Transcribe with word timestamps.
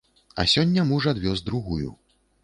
А 0.43 0.45
сёння 0.53 0.85
муж 0.91 1.07
адвёз 1.11 1.43
другую. 1.51 1.91